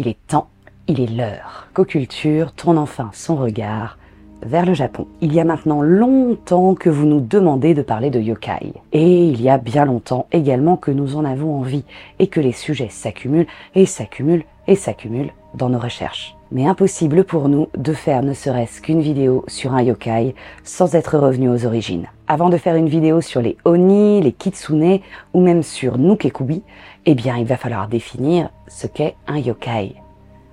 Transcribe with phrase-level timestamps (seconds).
[0.00, 0.46] Il est temps,
[0.86, 3.98] il est l'heure qu'Occulture tourne enfin son regard
[4.42, 5.08] vers le Japon.
[5.20, 8.74] Il y a maintenant longtemps que vous nous demandez de parler de yokai.
[8.92, 11.82] Et il y a bien longtemps également que nous en avons envie
[12.20, 16.37] et que les sujets s'accumulent et s'accumulent et s'accumulent dans nos recherches.
[16.50, 21.18] Mais impossible pour nous de faire ne serait-ce qu'une vidéo sur un yokai sans être
[21.18, 22.06] revenu aux origines.
[22.26, 25.00] Avant de faire une vidéo sur les oni, les kitsune
[25.34, 26.62] ou même sur Nukekubi,
[27.04, 29.96] eh bien il va falloir définir ce qu'est un yokai.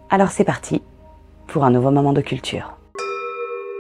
[0.10, 0.82] Alors c'est parti
[1.48, 2.78] pour un nouveau moment de culture.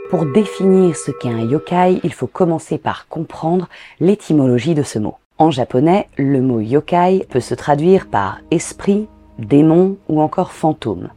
[0.09, 3.67] Pour définir ce qu'est un yokai, il faut commencer par comprendre
[3.99, 5.15] l'étymologie de ce mot.
[5.37, 11.09] En japonais, le mot yokai peut se traduire par esprit, démon ou encore fantôme.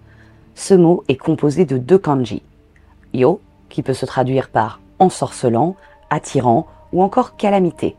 [0.61, 2.43] Ce mot est composé de deux kanji.
[3.15, 5.77] Yo, qui peut se traduire par ensorcelant,
[6.11, 7.95] attirant ou encore calamité,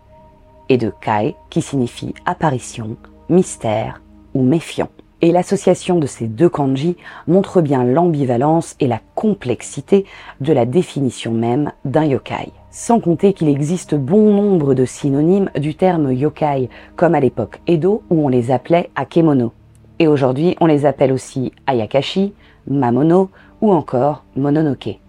[0.68, 2.98] et de kai, qui signifie apparition,
[3.30, 4.02] mystère
[4.34, 4.90] ou méfiant.
[5.22, 10.03] Et l'association de ces deux kanji montre bien l'ambivalence et la complexité
[10.42, 12.52] de la définition même d'un yokai.
[12.72, 18.03] Sans compter qu'il existe bon nombre de synonymes du terme yokai, comme à l'époque Edo
[18.09, 19.53] où on les appelait akemono.
[19.98, 22.34] Et aujourd'hui on les appelle aussi ayakashi,
[22.69, 23.30] mamono
[23.62, 25.00] ou encore mononoke.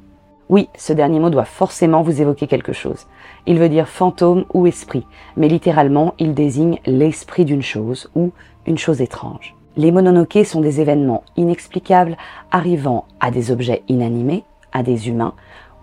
[0.48, 3.06] Oui, ce dernier mot doit forcément vous évoquer quelque chose.
[3.46, 5.06] Il veut dire fantôme ou esprit,
[5.36, 8.32] mais littéralement il désigne l'esprit d'une chose ou
[8.66, 9.54] une chose étrange.
[9.76, 12.16] Les mononoke sont des événements inexplicables
[12.50, 14.42] arrivant à des objets inanimés,
[14.72, 15.34] à des humains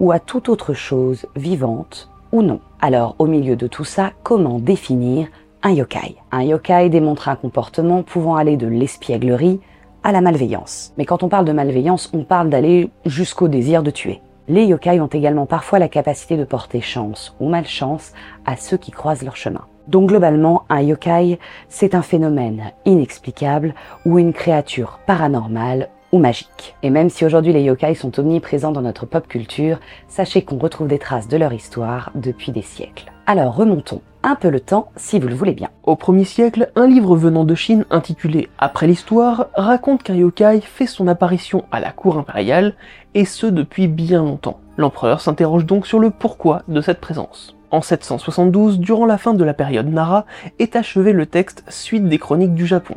[0.01, 2.59] ou à toute autre chose vivante ou non.
[2.81, 5.27] Alors au milieu de tout ça, comment définir
[5.63, 6.17] un yokai?
[6.31, 9.61] Un yokai démontre un comportement pouvant aller de l'espièglerie
[10.03, 10.93] à la malveillance.
[10.97, 14.21] Mais quand on parle de malveillance, on parle d'aller jusqu'au désir de tuer.
[14.47, 18.13] Les yokai ont également parfois la capacité de porter chance ou malchance
[18.45, 19.65] à ceux qui croisent leur chemin.
[19.87, 23.73] Donc globalement, un yokai, c'est un phénomène inexplicable
[24.05, 26.75] ou une créature paranormale ou magique.
[26.83, 30.87] Et même si aujourd'hui les yokai sont omniprésents dans notre pop culture, sachez qu'on retrouve
[30.87, 33.11] des traces de leur histoire depuis des siècles.
[33.25, 35.69] Alors remontons un peu le temps si vous le voulez bien.
[35.83, 40.87] Au 1er siècle, un livre venant de Chine intitulé Après l'histoire raconte qu'un yokai fait
[40.87, 42.75] son apparition à la cour impériale,
[43.13, 44.59] et ce depuis bien longtemps.
[44.77, 47.55] L'empereur s'interroge donc sur le pourquoi de cette présence.
[47.69, 50.25] En 772, durant la fin de la période Nara,
[50.57, 52.95] est achevé le texte Suite des chroniques du Japon.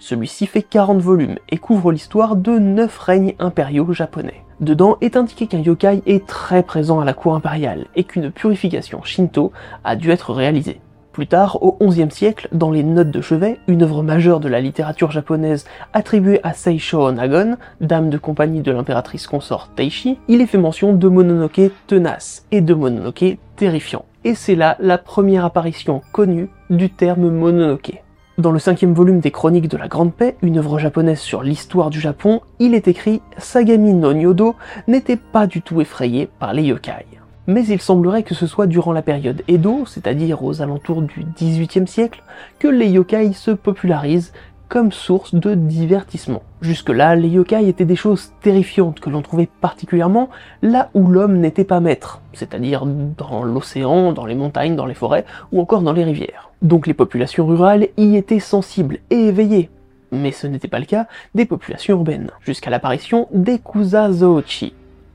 [0.00, 4.42] Celui-ci fait 40 volumes et couvre l'histoire de 9 règnes impériaux japonais.
[4.58, 9.02] Dedans est indiqué qu'un yokai est très présent à la cour impériale et qu'une purification
[9.04, 9.52] shinto
[9.84, 10.80] a dû être réalisée.
[11.12, 14.60] Plus tard, au XIe siècle, dans les Notes de chevet, une œuvre majeure de la
[14.60, 20.46] littérature japonaise attribuée à Seisho Nagon, dame de compagnie de l'impératrice consort Taishi, il est
[20.46, 24.06] fait mention de Mononoke tenace et de Mononoke terrifiant.
[24.24, 28.02] Et c'est là la première apparition connue du terme Mononoke.
[28.40, 31.90] Dans le cinquième volume des Chroniques de la Grande Paix, une œuvre japonaise sur l'histoire
[31.90, 34.56] du Japon, il est écrit Sagami no Nyodo
[34.88, 37.04] n'était pas du tout effrayé par les yokai.
[37.46, 41.86] Mais il semblerait que ce soit durant la période Edo, c'est-à-dire aux alentours du XVIIIe
[41.86, 42.22] siècle,
[42.58, 44.32] que les yokai se popularisent
[44.70, 46.42] comme source de divertissement.
[46.62, 50.30] Jusque-là, les yokai étaient des choses terrifiantes que l'on trouvait particulièrement
[50.62, 55.26] là où l'homme n'était pas maître, c'est-à-dire dans l'océan, dans les montagnes, dans les forêts
[55.50, 56.52] ou encore dans les rivières.
[56.62, 59.70] Donc les populations rurales y étaient sensibles et éveillées,
[60.12, 64.72] mais ce n'était pas le cas des populations urbaines, jusqu'à l'apparition des Kusazochi,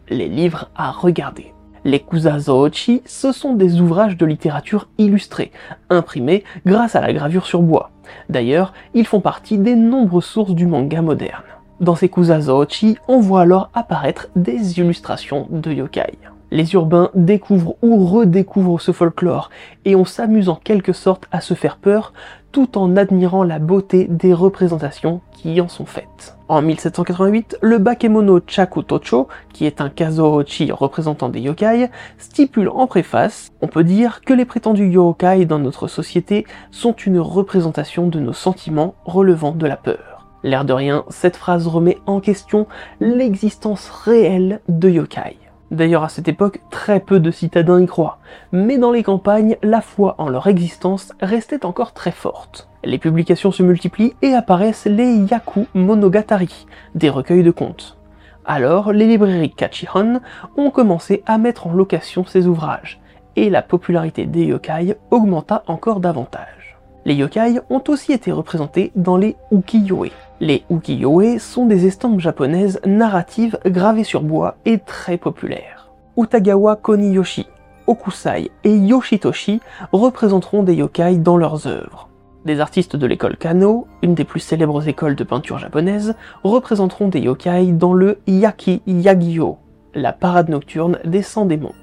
[0.09, 1.54] les livres à regarder.
[1.85, 5.51] Les Kusazochi, ce sont des ouvrages de littérature illustrés,
[5.91, 7.91] imprimés grâce à la gravure sur bois.
[8.27, 11.43] D'ailleurs, ils font partie des nombreuses sources du manga moderne.
[11.81, 16.17] Dans ces Kusazochi, on voit alors apparaître des illustrations de yokai.
[16.51, 19.49] Les urbains découvrent ou redécouvrent ce folklore
[19.83, 22.13] et on s'amuse en quelque sorte à se faire peur
[22.51, 26.37] tout en admirant la beauté des représentations qui en sont faites.
[26.47, 33.51] En 1788, le Bakemono Chakutocho, qui est un kazochi représentant des yokai, stipule en préface
[33.61, 38.31] On peut dire que les prétendus yokai dans notre société sont une représentation de nos
[38.31, 40.27] sentiments relevant de la peur.
[40.43, 42.67] L'air de rien, cette phrase remet en question
[43.01, 45.37] l'existence réelle de yokai.
[45.75, 48.19] D'ailleurs, à cette époque, très peu de citadins y croient,
[48.53, 52.69] mais dans les campagnes, la foi en leur existence restait encore très forte.
[52.85, 57.97] Les publications se multiplient et apparaissent les Yaku Monogatari, des recueils de contes.
[58.45, 60.21] Alors, les librairies Kachihon
[60.55, 63.01] ont commencé à mettre en location ces ouvrages,
[63.35, 66.77] et la popularité des yokai augmenta encore davantage.
[67.03, 70.24] Les yokai ont aussi été représentés dans les ukiyo-e.
[70.41, 75.91] Les ukiyo-e sont des estampes japonaises narratives gravées sur bois et très populaires.
[76.17, 77.47] Utagawa Koniyoshi,
[77.87, 79.61] Okusai et Yoshitoshi
[79.93, 82.09] représenteront des yokai dans leurs œuvres.
[82.43, 87.21] Des artistes de l'école Kano, une des plus célèbres écoles de peinture japonaise, représenteront des
[87.21, 89.57] yokai dans le Yaki Yagyo,
[89.93, 91.73] la parade nocturne des 100 démons.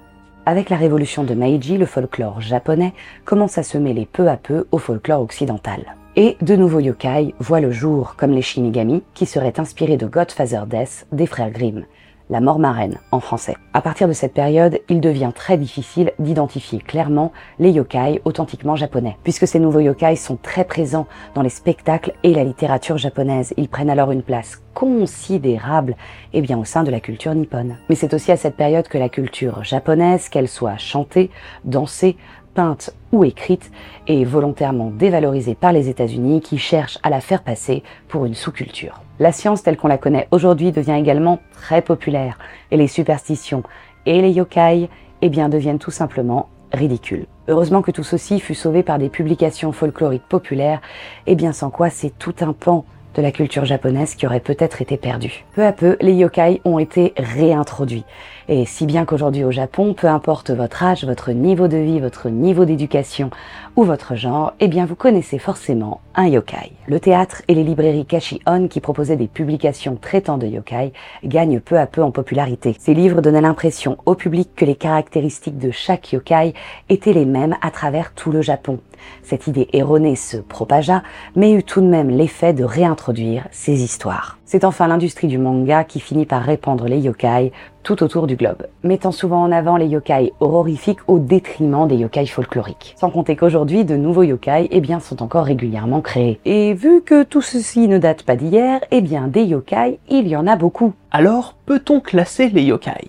[0.44, 2.92] Avec la révolution de Meiji, le folklore japonais
[3.24, 5.96] commence à se mêler peu à peu au folklore occidental.
[6.14, 10.64] Et de nouveaux yokai voient le jour, comme les Shinigami, qui seraient inspirés de Godfather
[10.66, 11.86] Death des frères Grimm,
[12.28, 13.56] la mort marraine en français.
[13.72, 19.16] À partir de cette période, il devient très difficile d'identifier clairement les yokai authentiquement japonais,
[19.24, 23.54] puisque ces nouveaux yokai sont très présents dans les spectacles et la littérature japonaise.
[23.56, 25.96] Ils prennent alors une place considérable
[26.34, 27.78] et bien au sein de la culture nippone.
[27.88, 31.30] Mais c'est aussi à cette période que la culture japonaise, qu'elle soit chantée,
[31.64, 32.18] dansée,
[32.52, 33.70] peinte ou écrite,
[34.08, 39.02] est volontairement dévalorisée par les États-Unis qui cherchent à la faire passer pour une sous-culture.
[39.20, 42.38] La science telle qu'on la connaît aujourd'hui devient également très populaire
[42.70, 43.62] et les superstitions
[44.06, 44.88] et les yokai
[45.22, 47.26] eh bien, deviennent tout simplement ridicules.
[47.48, 50.80] Heureusement que tout ceci fut sauvé par des publications folkloriques populaires,
[51.26, 52.84] et bien sans quoi c'est tout un pan
[53.14, 55.44] de la culture japonaise qui aurait peut-être été perdue.
[55.54, 58.04] Peu à peu, les yokai ont été réintroduits.
[58.48, 62.28] Et si bien qu'aujourd'hui au Japon, peu importe votre âge, votre niveau de vie, votre
[62.28, 63.30] niveau d'éducation
[63.76, 66.72] ou votre genre, eh bien vous connaissez forcément un yokai.
[66.86, 70.92] Le théâtre et les librairies Kashi-On qui proposaient des publications traitant de yokai
[71.24, 72.76] gagnent peu à peu en popularité.
[72.78, 76.54] Ces livres donnaient l'impression au public que les caractéristiques de chaque yokai
[76.88, 78.78] étaient les mêmes à travers tout le Japon.
[79.22, 81.02] Cette idée erronée se propagea,
[81.34, 84.38] mais eut tout de même l'effet de réintroduire ces histoires.
[84.52, 87.52] C'est enfin l'industrie du manga qui finit par répandre les yokai
[87.82, 92.26] tout autour du globe, mettant souvent en avant les yokai horrifiques au détriment des yokai
[92.26, 92.94] folkloriques.
[92.98, 96.38] Sans compter qu'aujourd'hui, de nouveaux yokai eh bien, sont encore régulièrement créés.
[96.44, 100.36] Et vu que tout ceci ne date pas d'hier, eh bien des yokai, il y
[100.36, 100.92] en a beaucoup.
[101.10, 103.08] Alors, peut-on classer les yokai?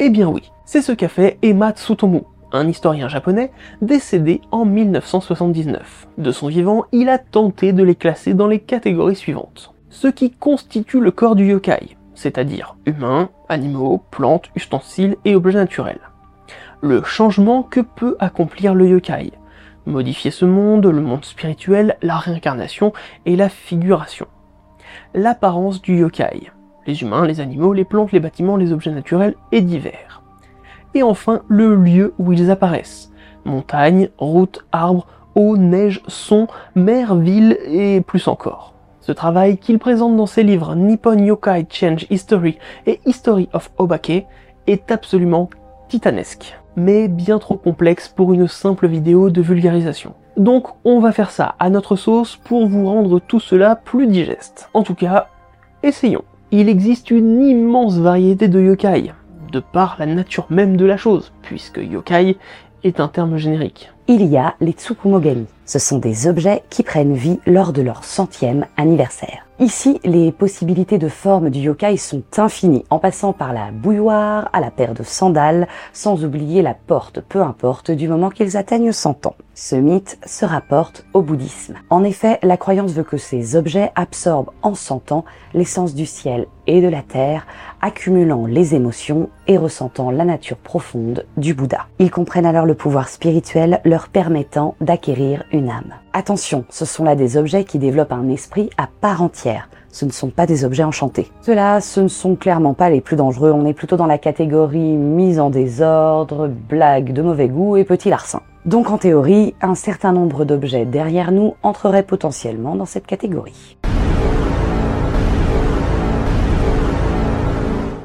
[0.00, 6.08] Eh bien oui, c'est ce qu'a fait Emma Tsutomu, un historien japonais décédé en 1979.
[6.18, 9.72] De son vivant, il a tenté de les classer dans les catégories suivantes.
[9.92, 16.00] Ce qui constitue le corps du yokai, c'est-à-dire humains, animaux, plantes, ustensiles et objets naturels.
[16.80, 19.32] Le changement que peut accomplir le yokai,
[19.84, 22.94] modifier ce monde, le monde spirituel, la réincarnation
[23.26, 24.26] et la figuration.
[25.12, 26.50] L'apparence du yokai,
[26.86, 30.22] les humains, les animaux, les plantes, les bâtiments, les objets naturels et divers.
[30.94, 33.12] Et enfin, le lieu où ils apparaissent.
[33.44, 38.71] Montagne, route, arbres, eau, neige, son, mer, ville et plus encore.
[39.02, 44.28] Ce travail qu'il présente dans ses livres Nippon Yokai Change History et History of Obake
[44.68, 45.50] est absolument
[45.88, 50.14] titanesque, mais bien trop complexe pour une simple vidéo de vulgarisation.
[50.36, 54.70] Donc on va faire ça à notre sauce pour vous rendre tout cela plus digeste.
[54.72, 55.26] En tout cas,
[55.82, 56.22] essayons.
[56.52, 59.12] Il existe une immense variété de yokai,
[59.50, 62.36] de par la nature même de la chose, puisque yokai
[62.84, 63.92] est un terme générique.
[64.08, 65.46] Il y a les Tsukumogami.
[65.64, 69.46] Ce sont des objets qui prennent vie lors de leur centième anniversaire.
[69.58, 74.60] Ici, les possibilités de forme du yokai sont infinies, en passant par la bouilloire à
[74.60, 79.26] la paire de sandales, sans oublier la porte, peu importe, du moment qu'ils atteignent 100
[79.26, 79.36] ans.
[79.54, 81.74] Ce mythe se rapporte au bouddhisme.
[81.90, 86.46] En effet, la croyance veut que ces objets absorbent en 100 ans l'essence du ciel
[86.66, 87.46] et de la terre,
[87.82, 91.86] accumulant les émotions et ressentant la nature profonde du Bouddha.
[91.98, 95.94] Ils comprennent alors le pouvoir spirituel leur permettant d'acquérir une âme.
[96.14, 99.68] Attention, ce sont là des objets qui développent un esprit à part entière.
[99.90, 101.30] Ce ne sont pas des objets enchantés.
[101.42, 103.52] Ceux-là, ce ne sont clairement pas les plus dangereux.
[103.52, 108.08] On est plutôt dans la catégorie mise en désordre, blague de mauvais goût et petit
[108.08, 108.40] larcin.
[108.64, 113.76] Donc en théorie, un certain nombre d'objets derrière nous entreraient potentiellement dans cette catégorie.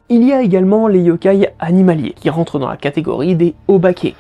[0.09, 4.15] Il y a également les yokai animaliers, qui rentrent dans la catégorie des obake,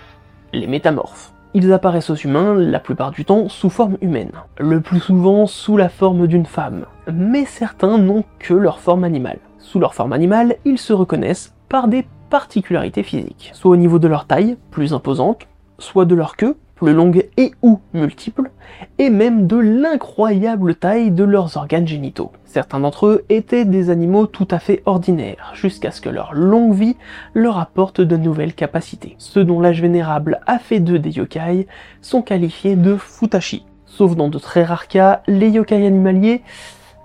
[0.53, 1.33] les métamorphes.
[1.55, 5.75] Ils apparaissent aux humains la plupart du temps sous forme humaine, le plus souvent sous
[5.75, 9.39] la forme d'une femme, mais certains n'ont que leur forme animale.
[9.57, 14.07] Sous leur forme animale, ils se reconnaissent par des particularités physiques, soit au niveau de
[14.07, 15.47] leur taille, plus imposante,
[15.79, 18.51] soit de leur queue, plus longue et ou multiples,
[18.99, 22.31] et même de l'incroyable taille de leurs organes génitaux.
[22.45, 26.73] Certains d'entre eux étaient des animaux tout à fait ordinaires, jusqu'à ce que leur longue
[26.73, 26.95] vie
[27.33, 29.15] leur apporte de nouvelles capacités.
[29.17, 31.67] Ceux dont l'âge vénérable a fait d'eux des yokai
[32.01, 33.65] sont qualifiés de futashi.
[33.85, 36.43] Sauf dans de très rares cas, les yokai animaliers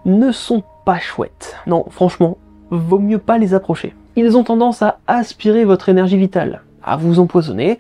[0.05, 1.57] ne sont pas chouettes.
[1.67, 2.37] Non, franchement,
[2.71, 3.95] vaut mieux pas les approcher.
[4.17, 7.79] Ils ont tendance à aspirer votre énergie vitale, à vous empoisonner,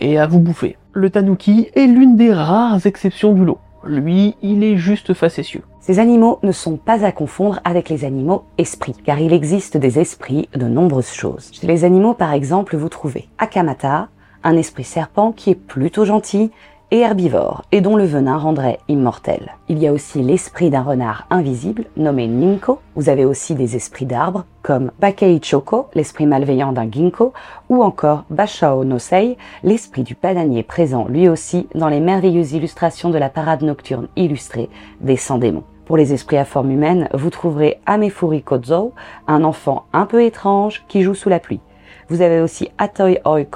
[0.00, 0.76] et à vous bouffer.
[0.92, 3.58] Le tanuki est l'une des rares exceptions du lot.
[3.84, 5.62] Lui, il est juste facétieux.
[5.80, 10.00] Ces animaux ne sont pas à confondre avec les animaux esprits, car il existe des
[10.00, 11.50] esprits de nombreuses choses.
[11.52, 14.08] Chez les animaux, par exemple, vous trouvez Akamata,
[14.42, 16.50] un esprit serpent qui est plutôt gentil
[16.90, 19.56] et herbivore, et dont le venin rendrait immortel.
[19.68, 22.80] Il y a aussi l'esprit d'un renard invisible, nommé Ninko.
[22.94, 27.32] Vous avez aussi des esprits d'arbres, comme Bakei Choko, l'esprit malveillant d'un ginkgo,
[27.68, 33.10] ou encore Bashao no Sei, l'esprit du bananier présent lui aussi dans les merveilleuses illustrations
[33.10, 35.64] de la parade nocturne illustrée des 100 démons.
[35.86, 38.92] Pour les esprits à forme humaine, vous trouverez Amefuri Kozo,
[39.28, 41.60] un enfant un peu étrange qui joue sous la pluie.
[42.08, 43.46] Vous avez aussi Atoi Oi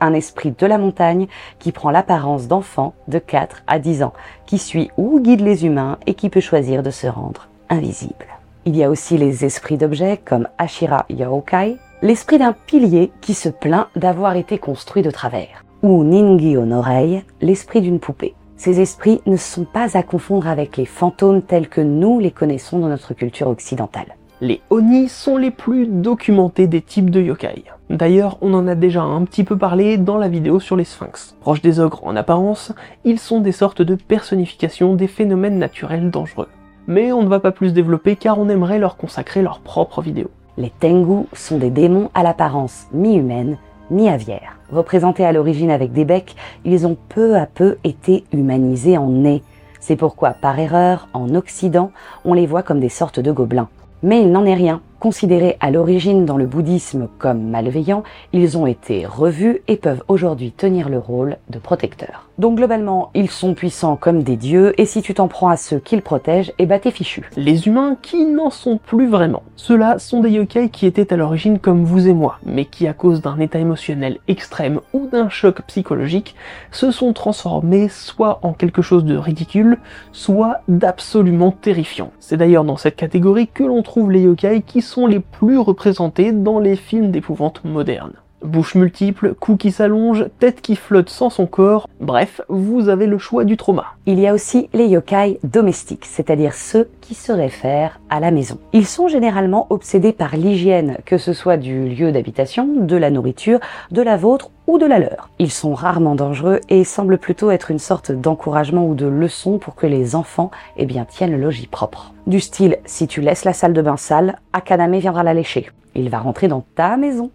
[0.00, 1.26] un esprit de la montagne
[1.58, 4.14] qui prend l'apparence d'enfant de 4 à 10 ans,
[4.46, 8.26] qui suit ou guide les humains et qui peut choisir de se rendre invisible.
[8.64, 13.48] Il y a aussi les esprits d'objets comme Ashira Yokai, l'esprit d'un pilier qui se
[13.48, 18.34] plaint d'avoir été construit de travers, ou Ningi Onorei, l'esprit d'une poupée.
[18.56, 22.78] Ces esprits ne sont pas à confondre avec les fantômes tels que nous les connaissons
[22.78, 24.16] dans notre culture occidentale.
[24.42, 27.64] Les Oni sont les plus documentés des types de yokai.
[27.90, 31.36] D'ailleurs, on en a déjà un petit peu parlé dans la vidéo sur les sphinx.
[31.42, 32.72] Proches des ogres en apparence,
[33.04, 36.48] ils sont des sortes de personnifications des phénomènes naturels dangereux.
[36.86, 40.30] Mais on ne va pas plus développer car on aimerait leur consacrer leur propre vidéo.
[40.56, 43.58] Les Tengu sont des démons à l'apparence mi-humaine,
[43.90, 44.56] mi-aviaire.
[44.72, 49.42] Représentés à l'origine avec des becs, ils ont peu à peu été humanisés en nez.
[49.80, 51.90] C'est pourquoi, par erreur, en Occident,
[52.24, 53.68] on les voit comme des sortes de gobelins.
[54.02, 54.80] Mais il n'en est rien.
[55.00, 58.02] Considérés à l'origine dans le bouddhisme comme malveillants,
[58.34, 62.28] ils ont été revus et peuvent aujourd'hui tenir le rôle de protecteurs.
[62.36, 65.78] Donc globalement, ils sont puissants comme des dieux, et si tu t'en prends à ceux
[65.78, 67.30] qu'ils protègent, eh bah t'es fichu.
[67.36, 69.42] Les humains qui n'en sont plus vraiment.
[69.56, 72.92] Ceux-là sont des yokai qui étaient à l'origine comme vous et moi, mais qui à
[72.92, 76.34] cause d'un état émotionnel extrême ou d'un choc psychologique,
[76.72, 79.78] se sont transformés soit en quelque chose de ridicule,
[80.12, 82.10] soit d'absolument terrifiant.
[82.20, 86.32] C'est d'ailleurs dans cette catégorie que l'on trouve les yokai qui sont les plus représentés
[86.32, 88.14] dans les films d'épouvante modernes.
[88.42, 93.18] Bouche multiple, cou qui s'allonge, tête qui flotte sans son corps, bref, vous avez le
[93.18, 93.84] choix du trauma.
[94.06, 98.58] Il y a aussi les yokai domestiques, c'est-à-dire ceux qui se réfèrent à la maison.
[98.72, 103.60] Ils sont généralement obsédés par l'hygiène, que ce soit du lieu d'habitation, de la nourriture,
[103.90, 105.28] de la vôtre ou de la leur.
[105.38, 109.74] Ils sont rarement dangereux et semblent plutôt être une sorte d'encouragement ou de leçon pour
[109.74, 112.14] que les enfants eh bien, tiennent le logis propre.
[112.26, 115.70] Du style, si tu laisses la salle de bain sale, Akaname viendra la lécher.
[115.94, 117.30] Il va rentrer dans ta maison.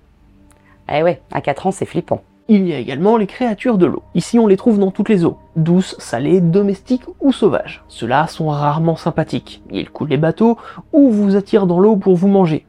[0.92, 2.22] Eh ouais, à 4 ans, c'est flippant.
[2.48, 4.04] Il y a également les créatures de l'eau.
[4.13, 7.84] Ici, on les trouve dans toutes les eaux, douces, salées, domestiques ou sauvages.
[7.88, 9.63] Ceux-là sont rarement sympathiques.
[9.72, 10.58] Ils coulent les bateaux
[10.94, 12.68] ou vous attirent dans l'eau pour vous manger.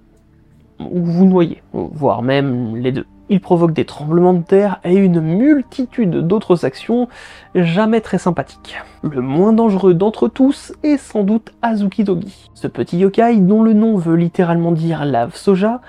[0.81, 3.07] Ou vous noyer, voire même les deux.
[3.29, 7.09] Ils provoquent des tremblements de terre et une multitude d'autres actions
[7.57, 8.77] jamais très sympathiques.
[9.03, 12.51] Le moins dangereux d'entre tous est sans doute Azuki Dogi.
[12.55, 15.81] Ce petit yokai, dont le nom veut littéralement dire lave soja,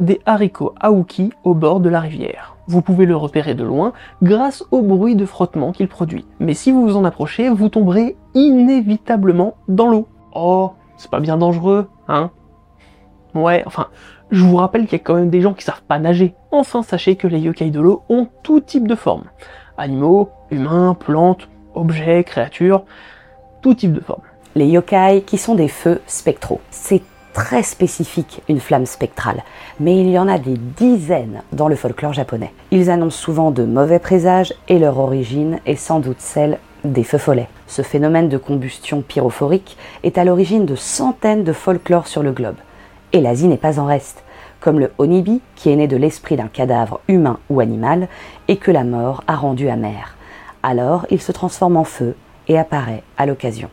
[0.00, 2.56] des haricots aoki au bord de la rivière.
[2.66, 3.92] Vous pouvez le repérer de loin
[4.22, 6.26] grâce au bruit de frottement qu'il produit.
[6.40, 10.08] Mais si vous vous en approchez, vous tomberez inévitablement dans l'eau.
[10.34, 12.30] Oh, c'est pas bien dangereux, hein?
[13.34, 13.88] Ouais, enfin,
[14.30, 16.34] je vous rappelle qu'il y a quand même des gens qui savent pas nager.
[16.50, 19.24] Enfin, sachez que les yokai de l'eau ont tout type de forme.
[19.76, 22.84] Animaux, humains, plantes, objets, créatures,
[23.60, 24.22] tout type de forme.
[24.54, 26.60] Les yokai qui sont des feux spectraux.
[26.70, 27.02] C'est
[27.36, 29.42] très spécifique une flamme spectrale,
[29.78, 32.50] mais il y en a des dizaines dans le folklore japonais.
[32.70, 37.18] Ils annoncent souvent de mauvais présages et leur origine est sans doute celle des feux
[37.18, 37.50] follets.
[37.66, 42.56] Ce phénomène de combustion pyrophorique est à l'origine de centaines de folklores sur le globe.
[43.12, 44.24] Et l'Asie n'est pas en reste,
[44.58, 48.08] comme le onibi qui est né de l'esprit d'un cadavre humain ou animal
[48.48, 50.16] et que la mort a rendu amer.
[50.62, 52.16] Alors il se transforme en feu
[52.48, 53.68] et apparaît à l'occasion.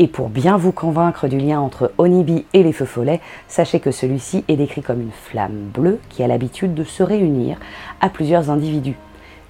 [0.00, 3.92] Et pour bien vous convaincre du lien entre Onibi et les feux follets, sachez que
[3.92, 7.58] celui-ci est décrit comme une flamme bleue qui a l'habitude de se réunir
[8.00, 8.96] à plusieurs individus.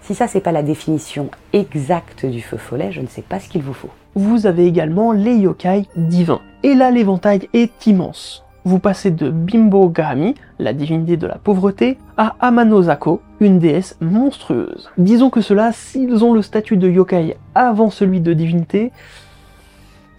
[0.02, 3.48] Si ça c'est pas la définition exacte du feu follet, je ne sais pas ce
[3.48, 3.88] qu'il vous faut.
[4.14, 6.42] Vous avez également les yokai divins.
[6.62, 8.44] Et là l'éventail est immense.
[8.66, 14.90] Vous passez de Bimbo Gahami, la divinité de la pauvreté, à Amanozako, une déesse monstrueuse.
[14.96, 18.90] Disons que ceux-là, s'ils ont le statut de yokai avant celui de divinité,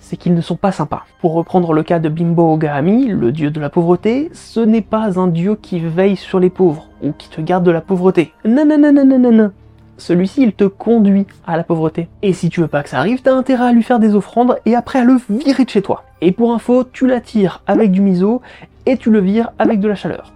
[0.06, 1.04] c'est qu'ils ne sont pas sympas.
[1.20, 5.20] Pour reprendre le cas de Bimbo Ogami, le dieu de la pauvreté, ce n'est pas
[5.20, 8.32] un dieu qui veille sur les pauvres ou qui te garde de la pauvreté.
[8.46, 9.52] Non, non, non, non, non, non, non.
[9.98, 12.08] Celui-ci, il te conduit à la pauvreté.
[12.22, 14.60] Et si tu veux pas que ça arrive, t'as intérêt à lui faire des offrandes
[14.68, 16.04] et après à le virer de chez toi.
[16.22, 18.42] Et pour info, tu l'attires avec du miso
[18.86, 20.34] et tu le vires avec de la chaleur.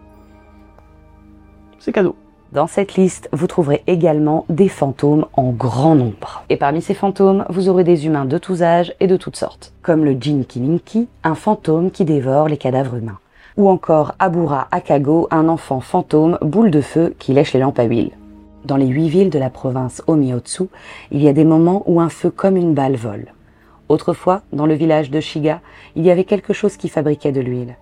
[1.78, 2.16] C'est cadeau.
[2.52, 6.44] Dans cette liste, vous trouverez également des fantômes en grand nombre.
[6.50, 9.72] Et parmi ces fantômes, vous aurez des humains de tous âges et de toutes sortes,
[9.84, 13.20] comme le Jinki Ninki, un fantôme qui dévore les cadavres humains.
[13.58, 17.84] Ou encore Abura Akago, un enfant fantôme boule de feu qui lèche les lampes à
[17.84, 18.14] huile.
[18.66, 20.64] Dans les huit villes de la province Omiotsu,
[21.12, 23.28] il y a des moments où un feu comme une balle vole.
[23.90, 25.62] Autrefois, dans le village de Shiga,
[25.96, 27.76] il y avait quelque chose qui fabriquait de l'huile.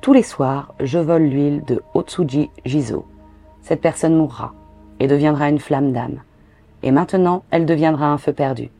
[0.00, 3.04] Tous les soirs, je vole l'huile de Otsuji Jizo,
[3.62, 4.52] cette personne mourra
[4.98, 6.20] et deviendra une flamme d'âme.
[6.82, 8.70] Et maintenant, elle deviendra un feu perdu.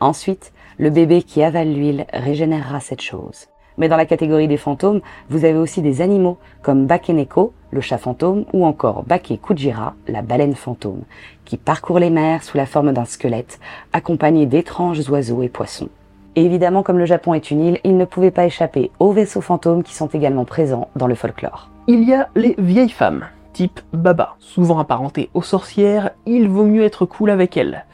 [0.00, 3.48] Ensuite, le bébé qui avale l'huile régénérera cette chose.
[3.76, 7.98] Mais dans la catégorie des fantômes, vous avez aussi des animaux comme Bakeneko, le chat
[7.98, 11.02] fantôme, ou encore Bake Kujira, la baleine fantôme,
[11.44, 13.60] qui parcourt les mers sous la forme d'un squelette,
[13.92, 15.88] accompagné d'étranges oiseaux et poissons.
[16.36, 19.82] Évidemment, comme le Japon est une île, il ne pouvait pas échapper aux vaisseaux fantômes
[19.82, 21.70] qui sont également présents dans le folklore.
[21.86, 24.36] Il y a les vieilles femmes type Baba.
[24.38, 27.84] Souvent apparentées aux sorcières, il vaut mieux être cool avec elles,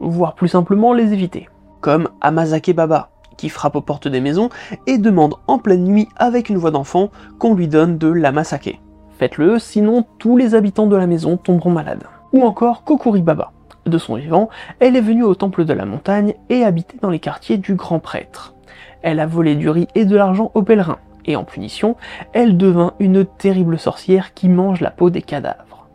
[0.00, 1.48] voire plus simplement les éviter.
[1.80, 4.50] Comme Amazake Baba, qui frappe aux portes des maisons
[4.86, 8.80] et demande en pleine nuit avec une voix d'enfant qu'on lui donne de l'amasake.
[9.18, 12.04] Faites-le, sinon tous les habitants de la maison tomberont malades.
[12.32, 13.52] Ou encore Kokuri Baba.
[13.86, 17.20] De son vivant, elle est venue au temple de la montagne et habitait dans les
[17.20, 18.54] quartiers du grand prêtre.
[19.00, 21.94] Elle a volé du riz et de l'argent aux pèlerins, et en punition,
[22.32, 25.86] elle devint une terrible sorcière qui mange la peau des cadavres.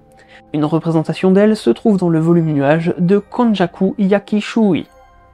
[0.53, 4.85] Une représentation d'elle se trouve dans le volume Nuage de Konjaku Yakishui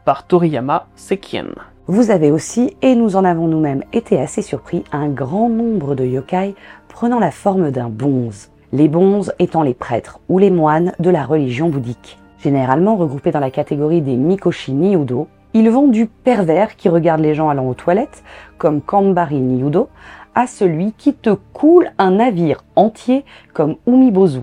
[0.05, 1.49] par Toriyama Sekien.
[1.87, 6.05] Vous avez aussi, et nous en avons nous-mêmes été assez surpris, un grand nombre de
[6.05, 6.55] yokai
[6.87, 8.49] prenant la forme d'un bonze.
[8.71, 12.19] Les bonzes étant les prêtres ou les moines de la religion bouddhique.
[12.41, 17.33] Généralement regroupés dans la catégorie des Mikoshi Niudo, ils vont du pervers qui regarde les
[17.33, 18.23] gens allant aux toilettes,
[18.57, 19.89] comme Kambari Niudo,
[20.35, 24.41] à celui qui te coule un navire entier, comme Umibozu,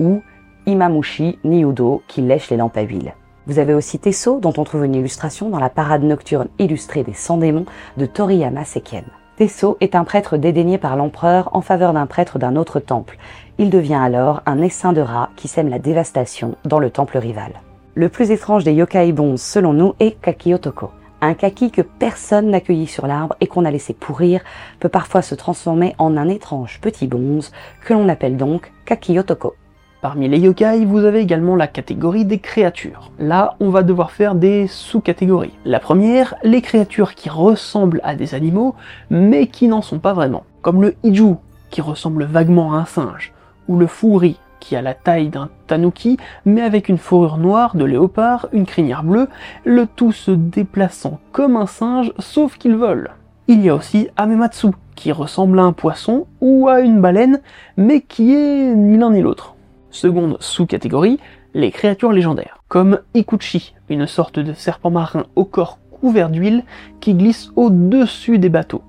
[0.00, 0.22] ou
[0.66, 3.14] Imamushi Niudo, qui lèche les lampes à huile.
[3.46, 7.12] Vous avez aussi Tesso, dont on trouve une illustration dans la parade nocturne illustrée des
[7.12, 7.66] 100 démons
[7.96, 9.04] de Toriyama Seken.
[9.36, 13.18] Tesso est un prêtre dédaigné par l'empereur en faveur d'un prêtre d'un autre temple.
[13.58, 17.52] Il devient alors un essaim de rats qui sème la dévastation dans le temple rival.
[17.98, 20.90] Le plus étrange des yokai bonzes, selon nous, est Kaki Otoko.
[21.22, 24.42] Un kaki que personne n'accueillit sur l'arbre et qu'on a laissé pourrir
[24.80, 27.52] peut parfois se transformer en un étrange petit bonze
[27.86, 29.54] que l'on appelle donc Kaki Otoko.
[30.02, 33.12] Parmi les yokai, vous avez également la catégorie des créatures.
[33.18, 35.54] Là, on va devoir faire des sous-catégories.
[35.64, 38.74] La première, les créatures qui ressemblent à des animaux,
[39.08, 40.44] mais qui n'en sont pas vraiment.
[40.60, 41.36] Comme le Iju,
[41.70, 43.32] qui ressemble vaguement à un singe,
[43.68, 47.84] ou le Furi, qui a la taille d'un tanuki, mais avec une fourrure noire de
[47.84, 49.28] léopard, une crinière bleue,
[49.64, 53.12] le tout se déplaçant comme un singe, sauf qu'il vole.
[53.46, 57.40] Il y a aussi Amematsu, qui ressemble à un poisson ou à une baleine,
[57.76, 59.54] mais qui est ni l'un ni l'autre.
[59.90, 61.20] Seconde sous-catégorie,
[61.54, 66.64] les créatures légendaires, comme Ikuchi, une sorte de serpent marin au corps couvert d'huile
[66.98, 68.82] qui glisse au-dessus des bateaux.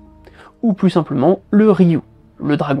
[0.62, 2.00] Ou plus simplement, le Ryu,
[2.40, 2.80] le dragon.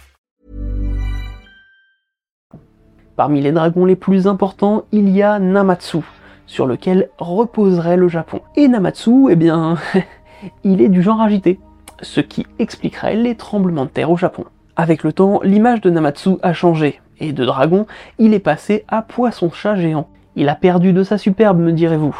[3.15, 5.99] Parmi les dragons les plus importants, il y a Namatsu,
[6.47, 8.41] sur lequel reposerait le Japon.
[8.55, 9.77] Et Namatsu, eh bien,
[10.63, 11.59] il est du genre agité,
[12.01, 14.45] ce qui expliquerait les tremblements de terre au Japon.
[14.75, 17.85] Avec le temps, l'image de Namatsu a changé, et de dragon,
[18.17, 20.07] il est passé à poisson-chat géant.
[20.35, 22.15] Il a perdu de sa superbe, me direz-vous.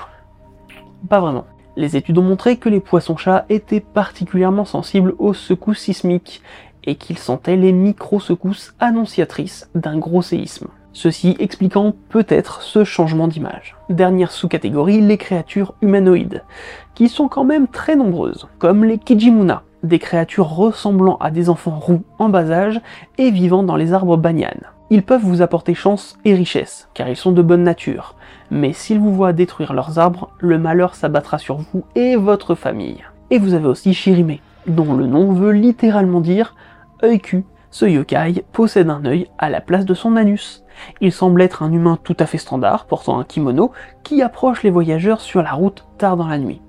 [1.10, 1.46] Pas vraiment.
[1.78, 6.42] Les études ont montré que les poissons-chats étaient particulièrement sensibles aux secousses sismiques,
[6.84, 10.68] et qu'ils sentaient les micro-secousses annonciatrices d'un gros séisme.
[10.94, 13.76] Ceci expliquant peut-être ce changement d'image.
[13.90, 16.44] Dernière sous-catégorie, les créatures humanoïdes,
[16.96, 21.80] qui sont quand même très nombreuses, comme les Kijimuna, des créatures ressemblant à des enfants
[21.80, 22.82] roux en bas âge
[23.18, 24.58] et vivant dans les arbres banyan.
[24.90, 28.16] Ils peuvent vous apporter chance et richesse, car ils sont de bonne nature,
[28.50, 33.04] mais s'ils vous voient détruire leurs arbres, le malheur s'abattra sur vous et votre famille.
[33.30, 36.56] Et vous avez aussi Shirime, dont le nom veut littéralement dire
[37.02, 37.46] œil cul.
[37.70, 40.61] Ce yokai possède un œil à la place de son anus.
[41.00, 43.72] Il semble être un humain tout à fait standard, portant un kimono,
[44.04, 46.62] qui approche les voyageurs sur la route tard dans la nuit.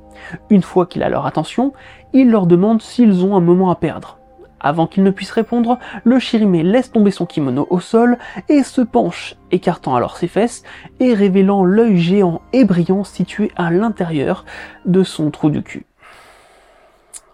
[0.50, 1.72] Une fois qu'il a leur attention,
[2.12, 4.18] il leur demande s'ils ont un moment à perdre.
[4.60, 8.16] Avant qu'ils ne puissent répondre, le Shirime laisse tomber son kimono au sol
[8.48, 10.62] et se penche, écartant alors ses fesses
[11.00, 14.44] et révélant l'œil géant et brillant situé à l'intérieur
[14.86, 15.84] de son trou du cul.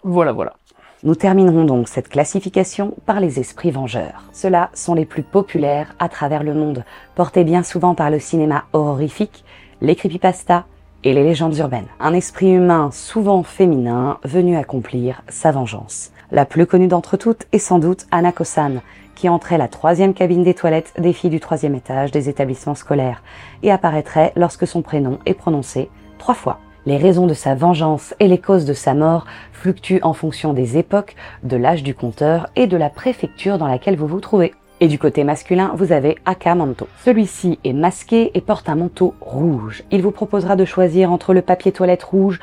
[0.03, 0.53] Voilà, voilà.
[1.01, 4.25] Nous terminerons donc cette classification par les esprits vengeurs.
[4.33, 6.83] Ceux-là sont les plus populaires à travers le monde,
[7.15, 9.45] portés bien souvent par le cinéma horrifique,
[9.79, 10.65] les creepypasta
[11.05, 11.87] et les légendes urbaines.
[12.01, 16.11] Un esprit humain souvent féminin venu accomplir sa vengeance.
[16.31, 18.81] La plus connue d'entre toutes est sans doute Anako-san,
[19.15, 23.23] qui entrait la troisième cabine des toilettes des filles du troisième étage des établissements scolaires
[23.63, 26.59] et apparaîtrait lorsque son prénom est prononcé trois fois.
[26.89, 30.79] Les raisons de sa vengeance et les causes de sa mort fluctuent en fonction des
[30.79, 34.55] époques, de l'âge du compteur et de la préfecture dans laquelle vous vous trouvez.
[34.79, 36.87] Et du côté masculin, vous avez Aka Manto.
[37.05, 39.83] Celui-ci est masqué et porte un manteau rouge.
[39.91, 42.39] Il vous proposera de choisir entre le papier toilette rouge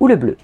[0.00, 0.38] ou le bleu.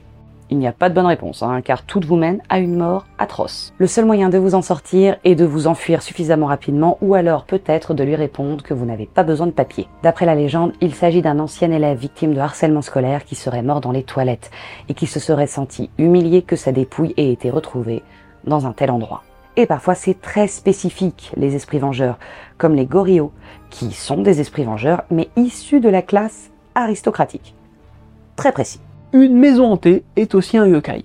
[0.48, 3.04] Il n'y a pas de bonne réponse, hein, car tout vous mène à une mort
[3.18, 3.72] atroce.
[3.78, 7.44] Le seul moyen de vous en sortir est de vous enfuir suffisamment rapidement, ou alors
[7.44, 9.88] peut-être de lui répondre que vous n'avez pas besoin de papier.
[10.04, 13.80] D'après la légende, il s'agit d'un ancien élève victime de harcèlement scolaire qui serait mort
[13.80, 14.52] dans les toilettes,
[14.88, 18.04] et qui se serait senti humilié que sa dépouille ait été retrouvée
[18.44, 19.24] dans un tel endroit.
[19.56, 22.18] Et parfois c'est très spécifique, les esprits vengeurs,
[22.58, 23.32] comme les gorillots,
[23.70, 27.54] qui sont des esprits vengeurs, mais issus de la classe aristocratique.
[28.36, 28.80] Très précis.
[29.18, 31.02] Une maison hantée est aussi un yokai.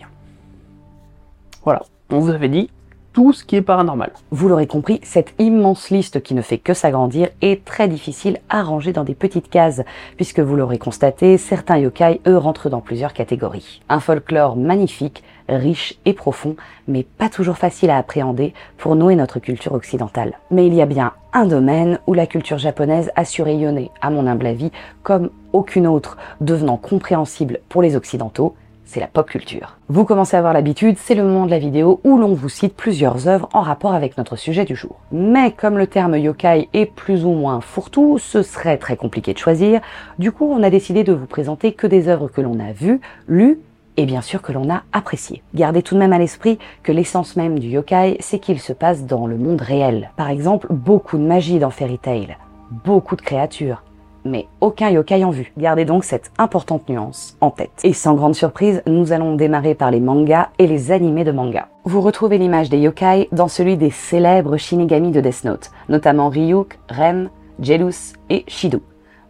[1.63, 2.69] Voilà, on vous avait dit
[3.13, 4.11] tout ce qui est paranormal.
[4.31, 8.63] Vous l'aurez compris, cette immense liste qui ne fait que s'agrandir est très difficile à
[8.63, 9.81] ranger dans des petites cases,
[10.17, 13.81] puisque vous l'aurez constaté, certains yokai, eux, rentrent dans plusieurs catégories.
[13.87, 16.57] Un folklore magnifique, riche et profond,
[16.89, 20.33] mais pas toujours facile à appréhender pour nous et notre culture occidentale.
[20.51, 24.09] Mais il y a bien un domaine où la culture japonaise a su rayonner, à
[24.09, 24.71] mon humble avis,
[25.01, 28.55] comme aucune autre, devenant compréhensible pour les occidentaux,
[28.91, 29.77] c'est la pop culture.
[29.87, 32.75] Vous commencez à avoir l'habitude, c'est le moment de la vidéo où l'on vous cite
[32.75, 34.99] plusieurs œuvres en rapport avec notre sujet du jour.
[35.13, 39.37] Mais comme le terme yokai est plus ou moins fourre-tout, ce serait très compliqué de
[39.37, 39.79] choisir,
[40.19, 42.99] du coup on a décidé de vous présenter que des œuvres que l'on a vues,
[43.29, 43.59] lues
[43.95, 45.41] et bien sûr que l'on a appréciées.
[45.53, 49.05] Gardez tout de même à l'esprit que l'essence même du yokai, c'est qu'il se passe
[49.05, 50.11] dans le monde réel.
[50.17, 52.37] Par exemple, beaucoup de magie dans Fairy Tail,
[52.83, 53.83] beaucoup de créatures,
[54.25, 55.53] mais aucun yokai en vue.
[55.57, 57.71] Gardez donc cette importante nuance en tête.
[57.83, 61.67] Et sans grande surprise, nous allons démarrer par les mangas et les animés de manga.
[61.83, 66.79] Vous retrouvez l'image des yokai dans celui des célèbres Shinigami de Death Note, notamment Ryuk,
[66.89, 67.29] Rem,
[67.59, 68.81] Jelus et Shido.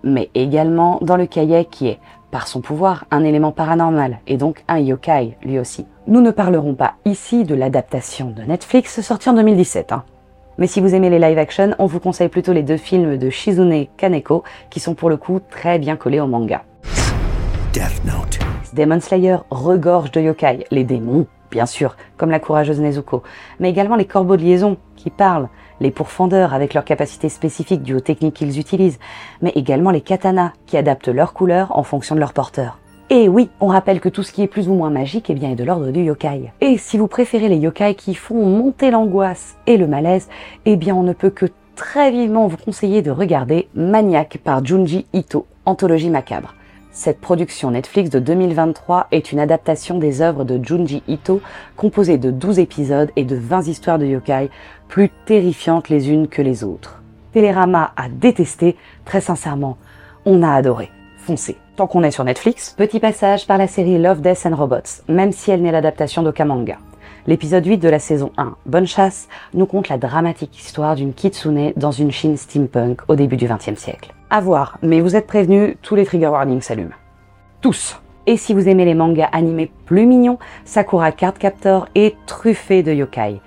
[0.03, 1.99] Mais également dans le kaye qui est,
[2.31, 5.85] par son pouvoir, un élément paranormal et donc un yokai lui aussi.
[6.07, 9.91] Nous ne parlerons pas ici de l'adaptation de Netflix sortie en 2017.
[9.91, 10.03] Hein.
[10.57, 13.29] Mais si vous aimez les live action, on vous conseille plutôt les deux films de
[13.29, 16.63] Shizune Kaneko qui sont pour le coup très bien collés au manga.
[17.73, 18.39] Death Note.
[18.73, 23.23] Demon Slayer regorge de yokai, les démons, bien sûr, comme la courageuse Nezuko,
[23.59, 27.95] mais également les corbeaux de liaison qui parlent, les pourfendeurs avec leurs capacités spécifiques dues
[27.95, 28.99] aux techniques qu'ils utilisent,
[29.41, 32.80] mais également les katanas qui adaptent leur couleur en fonction de leur porteur.
[33.13, 35.51] Et oui, on rappelle que tout ce qui est plus ou moins magique eh bien,
[35.51, 36.53] est de l'ordre du yokai.
[36.61, 40.29] Et si vous préférez les yokai qui font monter l'angoisse et le malaise,
[40.63, 45.07] eh bien on ne peut que très vivement vous conseiller de regarder Maniac par Junji
[45.11, 46.55] Ito, anthologie macabre.
[46.93, 51.41] Cette production Netflix de 2023 est une adaptation des œuvres de Junji Ito,
[51.75, 54.49] composée de 12 épisodes et de 20 histoires de yokai,
[54.87, 57.01] plus terrifiantes les unes que les autres.
[57.33, 59.75] Télérama a détesté, très sincèrement,
[60.23, 60.91] on a adoré.
[61.21, 61.57] Foncez.
[61.75, 65.31] Tant qu'on est sur Netflix, petit passage par la série Love, Death and Robots, même
[65.31, 66.77] si elle n'est l'adaptation d'aucun manga.
[67.27, 71.73] L'épisode 8 de la saison 1, Bonne chasse, nous conte la dramatique histoire d'une kitsune
[71.75, 74.15] dans une Chine steampunk au début du XXe siècle.
[74.31, 76.95] À voir, mais vous êtes prévenus, tous les trigger warnings s'allument.
[77.61, 82.81] Tous Et si vous aimez les mangas animés plus mignons, Sakura Card Captor est truffé
[82.81, 83.41] de yokai.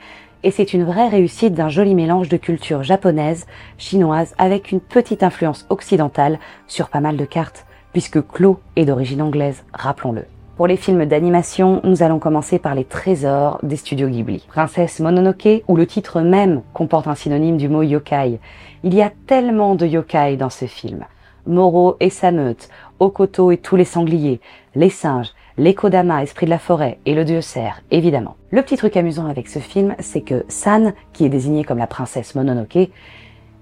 [0.46, 3.46] Et c'est une vraie réussite d'un joli mélange de culture japonaise,
[3.78, 9.22] chinoise, avec une petite influence occidentale sur pas mal de cartes, puisque Clo est d'origine
[9.22, 10.26] anglaise, rappelons-le.
[10.58, 14.44] Pour les films d'animation, nous allons commencer par les trésors des studios Ghibli.
[14.46, 18.38] Princesse Mononoke, où le titre même comporte un synonyme du mot yokai.
[18.82, 21.06] Il y a tellement de yokai dans ce film.
[21.46, 22.68] Moro et sa meute,
[23.00, 24.40] Okoto et tous les sangliers,
[24.74, 28.36] les singes, les Kodama, esprit de la forêt, et le dieu cerf, évidemment.
[28.50, 31.86] Le petit truc amusant avec ce film, c'est que San, qui est désignée comme la
[31.86, 32.90] princesse Mononoke,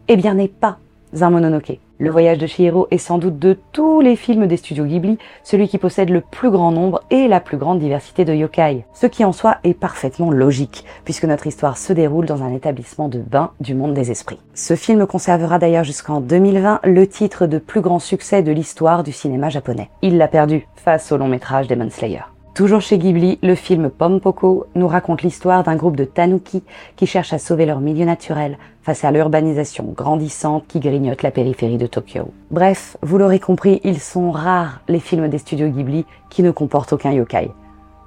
[0.09, 0.79] eh bien n'est pas
[1.21, 1.79] un Mononoke.
[2.03, 5.69] Le voyage de Chihiro est sans doute de tous les films des studios Ghibli celui
[5.69, 8.85] qui possède le plus grand nombre et la plus grande diversité de yokai.
[8.93, 13.09] Ce qui en soi est parfaitement logique, puisque notre histoire se déroule dans un établissement
[13.09, 14.41] de bain du monde des esprits.
[14.53, 19.13] Ce film conservera d'ailleurs jusqu'en 2020 le titre de plus grand succès de l'histoire du
[19.13, 19.89] cinéma japonais.
[20.03, 22.32] Il l'a perdu face au long métrage Demon Slayer.
[22.55, 26.63] Toujours chez Ghibli, le film Pompoko nous raconte l'histoire d'un groupe de tanuki
[26.97, 31.79] qui cherchent à sauver leur milieu naturel face à l'urbanisation grandissante qui grignote la périphérie
[31.79, 32.31] de Tokyo.
[32.51, 36.93] Bref, vous l'aurez compris, ils sont rares les films des studios Ghibli qui ne comportent
[36.93, 37.51] aucun yokai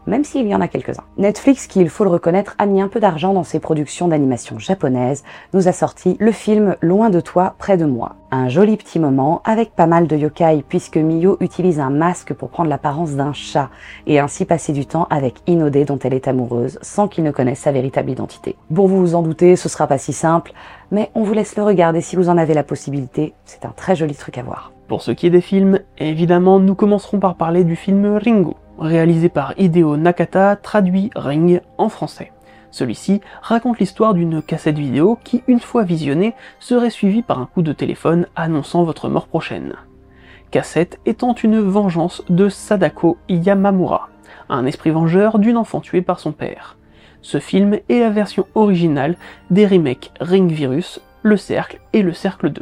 [0.07, 1.03] même s'il y en a quelques-uns.
[1.17, 4.59] Netflix, qui il faut le reconnaître, a mis un peu d'argent dans ses productions d'animation
[4.59, 8.15] japonaises, nous a sorti le film Loin de toi, près de moi.
[8.31, 12.49] Un joli petit moment avec pas mal de yokai puisque Miyo utilise un masque pour
[12.49, 13.69] prendre l'apparence d'un chat
[14.07, 17.59] et ainsi passer du temps avec Inode dont elle est amoureuse sans qu'il ne connaisse
[17.59, 18.55] sa véritable identité.
[18.69, 20.53] Bon, vous vous en doutez, ce sera pas si simple,
[20.91, 23.95] mais on vous laisse le regarder si vous en avez la possibilité, c'est un très
[23.95, 24.71] joli truc à voir.
[24.87, 29.29] Pour ce qui est des films, évidemment, nous commencerons par parler du film Ringo réalisé
[29.29, 32.31] par Hideo Nakata, traduit Ring en français.
[32.71, 37.61] Celui-ci raconte l'histoire d'une cassette vidéo qui, une fois visionnée, serait suivie par un coup
[37.61, 39.75] de téléphone annonçant votre mort prochaine.
[40.51, 44.09] Cassette étant une vengeance de Sadako Yamamura,
[44.49, 46.77] un esprit vengeur d'une enfant tuée par son père.
[47.21, 49.15] Ce film est la version originale
[49.49, 52.61] des remakes Ring Virus, Le Cercle et Le Cercle 2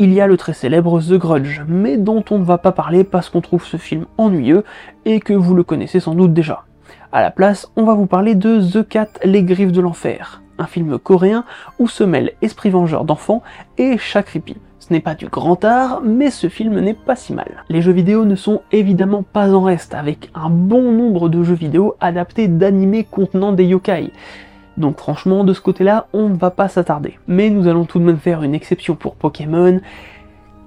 [0.00, 3.04] il y a le très célèbre The Grudge, mais dont on ne va pas parler
[3.04, 4.64] parce qu'on trouve ce film ennuyeux
[5.04, 6.64] et que vous le connaissez sans doute déjà.
[7.12, 10.64] À la place, on va vous parler de The Cat, les griffes de l'enfer, un
[10.64, 11.44] film coréen
[11.78, 13.42] où se mêlent esprit vengeur d'enfants
[13.76, 14.56] et chat creepy.
[14.78, 17.64] Ce n'est pas du grand art, mais ce film n'est pas si mal.
[17.68, 21.52] Les jeux vidéo ne sont évidemment pas en reste, avec un bon nombre de jeux
[21.52, 24.12] vidéo adaptés d'animés contenant des yokai.
[24.76, 27.18] Donc franchement, de ce côté-là, on ne va pas s'attarder.
[27.26, 29.80] Mais nous allons tout de même faire une exception pour Pokémon,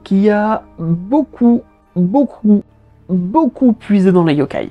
[0.03, 1.63] qui a beaucoup,
[1.95, 2.63] beaucoup,
[3.09, 4.69] beaucoup puisé dans les yokai.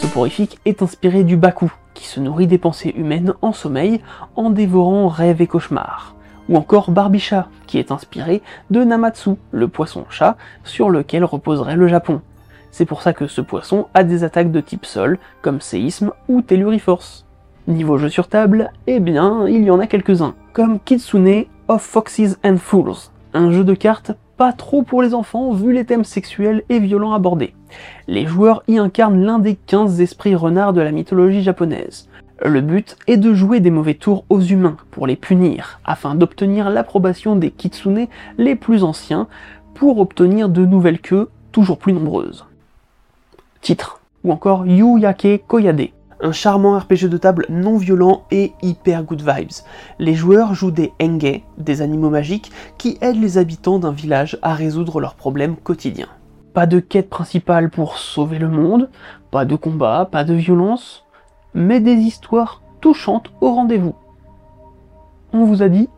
[0.00, 4.00] Ce porifique est inspiré du Baku, qui se nourrit des pensées humaines en sommeil
[4.36, 6.14] en dévorant rêves et cauchemars.
[6.48, 12.20] Ou encore Barbichat, qui est inspiré de Namatsu, le poisson-chat sur lequel reposerait le Japon.
[12.70, 16.42] C'est pour ça que ce poisson a des attaques de type sol, comme séisme ou
[16.42, 17.26] telluriforce.
[17.66, 22.38] Niveau jeu sur table, eh bien, il y en a quelques-uns, comme Kitsune of Foxes
[22.44, 26.62] and Fools, un jeu de cartes pas trop pour les enfants vu les thèmes sexuels
[26.68, 27.54] et violents abordés.
[28.06, 32.08] Les joueurs y incarnent l'un des 15 esprits renards de la mythologie japonaise.
[32.42, 36.70] Le but est de jouer des mauvais tours aux humains pour les punir, afin d'obtenir
[36.70, 38.06] l'approbation des kitsune
[38.38, 39.26] les plus anciens,
[39.74, 42.47] pour obtenir de nouvelles queues toujours plus nombreuses
[43.60, 45.88] titre, ou encore Yu Yake Koyade,
[46.20, 49.62] un charmant RPG de table non violent et hyper good vibes.
[49.98, 54.54] Les joueurs jouent des Enge, des animaux magiques, qui aident les habitants d'un village à
[54.54, 56.08] résoudre leurs problèmes quotidiens.
[56.54, 58.90] Pas de quête principale pour sauver le monde,
[59.30, 61.04] pas de combat, pas de violence,
[61.54, 63.94] mais des histoires touchante au rendez-vous.
[65.32, 65.88] On vous a dit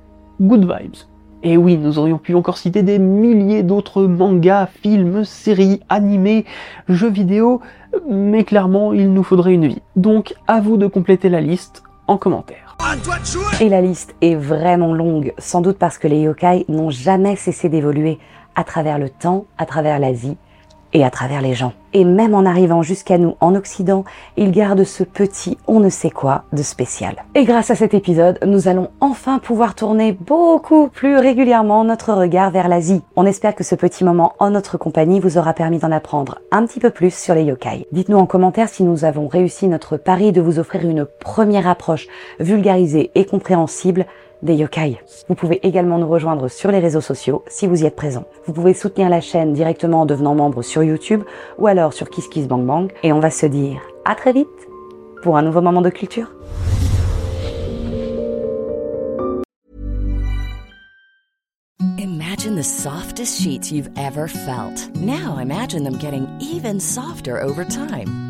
[0.40, 0.96] good vibes.
[1.42, 6.44] Et oui, nous aurions pu encore citer des milliers d'autres mangas, films, séries, animés,
[6.88, 7.60] jeux vidéo,
[8.08, 9.82] mais clairement, il nous faudrait une vie.
[9.96, 12.76] Donc, à vous de compléter la liste en commentaire.
[13.60, 17.68] Et la liste est vraiment longue, sans doute parce que les yokai n'ont jamais cessé
[17.68, 18.18] d'évoluer
[18.54, 20.36] à travers le temps, à travers l'Asie
[20.92, 21.72] et à travers les gens.
[21.92, 24.04] Et même en arrivant jusqu'à nous en Occident,
[24.36, 27.24] ils gardent ce petit on ne sait quoi de spécial.
[27.34, 32.50] Et grâce à cet épisode, nous allons enfin pouvoir tourner beaucoup plus régulièrement notre regard
[32.50, 33.02] vers l'Asie.
[33.16, 36.64] On espère que ce petit moment en notre compagnie vous aura permis d'en apprendre un
[36.64, 37.86] petit peu plus sur les yokai.
[37.90, 42.06] Dites-nous en commentaire si nous avons réussi notre pari de vous offrir une première approche
[42.38, 44.06] vulgarisée et compréhensible
[44.42, 45.00] des yokai.
[45.28, 48.24] Vous pouvez également nous rejoindre sur les réseaux sociaux si vous y êtes présent.
[48.46, 51.22] Vous pouvez soutenir la chaîne directement en devenant membre sur YouTube
[51.58, 54.48] ou alors sur KissKissBankBank et on va se dire à très vite
[55.22, 56.32] pour un nouveau moment de culture.
[61.98, 64.88] Imagine the softest sheets you've ever felt.
[64.96, 68.29] Now imagine them getting even softer over time.